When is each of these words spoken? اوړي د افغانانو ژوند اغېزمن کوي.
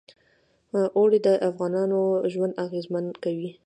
اوړي 0.97 1.19
د 1.25 1.27
افغانانو 1.49 2.01
ژوند 2.33 2.53
اغېزمن 2.65 3.05
کوي. 3.23 3.49